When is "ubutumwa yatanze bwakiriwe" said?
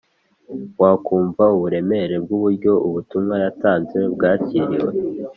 2.87-4.91